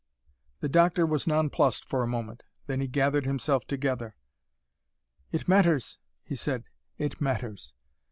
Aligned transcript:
The 0.61 0.67
doctor 0.67 1.05
was 1.05 1.27
nonplussed 1.27 1.85
for 1.85 2.01
a 2.01 2.07
moment. 2.07 2.41
Then 2.65 2.81
he 2.81 2.87
gathered 2.87 3.27
himself 3.27 3.67
together. 3.67 4.15
"It 5.31 5.47
matters," 5.47 5.99
he 6.23 6.35
said; 6.35 6.63
"it 6.97 7.21
matters. 7.21 7.75